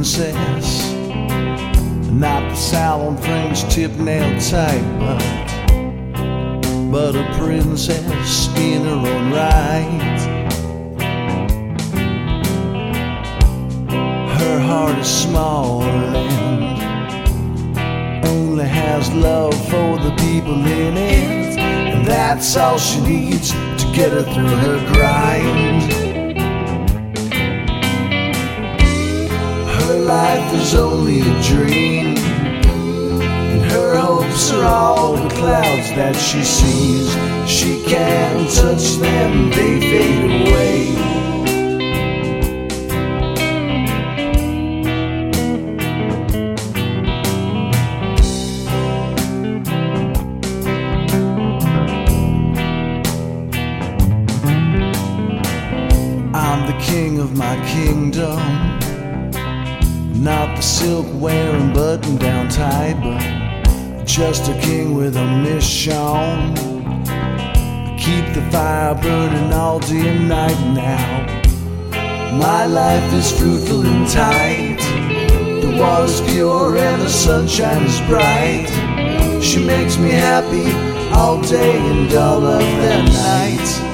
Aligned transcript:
princess. 0.00 0.94
Not 2.10 2.48
the 2.48 2.54
salon 2.54 3.18
fringe 3.18 3.62
tip 3.68 3.92
nail 3.98 4.30
type, 4.40 4.82
but, 4.98 5.18
but 6.90 7.14
a 7.14 7.24
princess 7.38 8.48
in 8.56 8.84
her 8.84 8.92
own 8.92 9.30
right. 9.30 10.20
Her 14.38 14.58
heart 14.60 14.98
is 14.98 15.06
small 15.06 15.82
and 15.82 16.64
only 18.24 18.64
has 18.64 19.12
love 19.12 19.54
for 19.68 19.98
the 19.98 20.14
people 20.16 20.64
in 20.66 20.96
it. 20.96 21.58
And 21.58 22.06
that's 22.06 22.56
all 22.56 22.78
she 22.78 23.00
needs 23.02 23.50
to 23.50 23.92
get 23.94 24.12
her 24.12 24.22
through 24.22 24.56
her 24.64 24.78
grind. 24.94 25.99
Life 30.10 30.52
is 30.54 30.74
only 30.74 31.20
a 31.20 31.40
dream, 31.40 32.16
and 33.52 33.62
her 33.70 33.94
hopes 33.96 34.50
are 34.50 34.64
all 34.64 35.12
the 35.14 35.32
clouds 35.36 35.88
that 35.94 36.16
she 36.16 36.42
sees. 36.42 37.08
She 37.48 37.84
can't 37.84 38.50
touch 38.50 38.96
them, 38.96 39.50
they 39.50 39.78
fade 39.90 40.24
away. 40.40 40.80
I'm 56.34 56.66
the 56.66 56.78
king 56.80 57.20
of 57.20 57.36
my 57.36 57.54
kingdom. 57.74 58.40
Not 60.14 60.56
the 60.56 60.62
silk 60.62 61.06
wearing 61.14 61.72
button 61.72 62.16
down 62.16 62.48
type, 62.48 62.96
but 63.02 64.04
just 64.06 64.50
a 64.50 64.54
king 64.60 64.94
with 64.94 65.16
a 65.16 65.26
mission. 65.42 66.54
Keep 67.96 68.34
the 68.34 68.46
fire 68.50 68.94
burning 68.94 69.52
all 69.52 69.78
day 69.78 70.08
and 70.08 70.28
night 70.28 70.60
now. 70.74 72.36
My 72.36 72.66
life 72.66 73.12
is 73.12 73.30
fruitful 73.38 73.86
and 73.86 74.08
tight. 74.08 74.78
The 75.62 75.76
water's 75.80 76.20
pure 76.22 76.76
and 76.76 77.02
the 77.02 77.08
sunshine 77.08 77.84
is 77.84 78.00
bright. 78.02 78.68
She 79.42 79.64
makes 79.64 79.96
me 79.96 80.10
happy 80.10 80.70
all 81.14 81.40
day 81.40 81.76
and 81.76 82.12
all 82.14 82.44
of 82.44 82.60
the 82.60 83.02
night. 83.02 83.89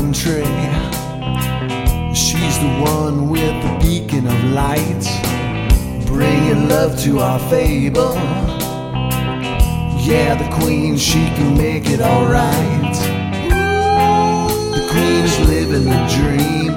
Country. 0.00 0.44
She's 2.14 2.56
the 2.58 2.72
one 2.80 3.28
with 3.28 3.54
the 3.64 3.78
beacon 3.82 4.26
of 4.26 4.44
light, 4.44 5.04
bringing 6.06 6.70
love 6.70 6.98
to 7.00 7.18
our 7.18 7.38
fable. 7.50 8.14
Yeah, 10.08 10.36
the 10.42 10.48
queen, 10.58 10.96
she 10.96 11.26
can 11.36 11.54
make 11.54 11.86
it 11.86 12.00
alright. 12.00 12.96
The 14.76 14.88
queen 14.90 15.22
is 15.28 15.38
living 15.40 15.84
the 15.84 16.02
dream. 16.16 16.72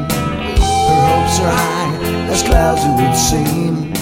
Her 0.89 1.01
hopes 1.09 1.39
are 1.45 1.55
high 1.63 1.95
as 2.29 2.43
clouds, 2.43 2.83
it 2.83 2.93
would 2.99 3.17
seem. 3.29 3.93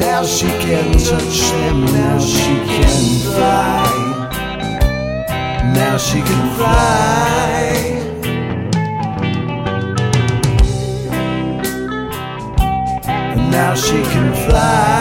Now 0.00 0.24
she 0.24 0.48
can 0.66 0.92
touch 0.94 1.38
them, 1.52 1.84
now 1.84 2.18
she 2.18 2.54
can 2.74 3.04
fly. 3.34 3.86
Now 5.74 5.96
she 5.96 6.20
can 6.22 6.56
fly. 6.56 7.27
Now 13.50 13.74
she 13.74 14.02
can 14.02 14.34
fly. 14.34 14.97